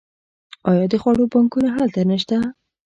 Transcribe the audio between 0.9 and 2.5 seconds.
د خوړو بانکونه هلته نشته؟